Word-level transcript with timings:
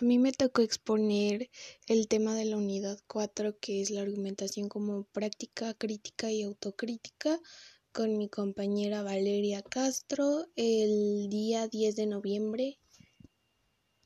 A 0.00 0.04
mí 0.04 0.20
me 0.20 0.30
tocó 0.30 0.62
exponer 0.62 1.50
el 1.88 2.06
tema 2.06 2.36
de 2.36 2.44
la 2.44 2.56
unidad 2.56 3.00
4, 3.08 3.58
que 3.58 3.82
es 3.82 3.90
la 3.90 4.02
argumentación 4.02 4.68
como 4.68 5.02
práctica 5.12 5.74
crítica 5.74 6.30
y 6.30 6.44
autocrítica, 6.44 7.40
con 7.90 8.16
mi 8.16 8.28
compañera 8.28 9.02
Valeria 9.02 9.60
Castro 9.60 10.46
el 10.54 11.28
día 11.28 11.66
10 11.66 11.96
de 11.96 12.06
noviembre. 12.06 12.78